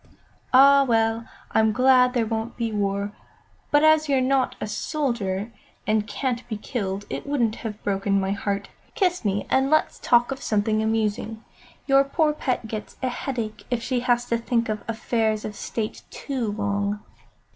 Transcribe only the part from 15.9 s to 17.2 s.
too long."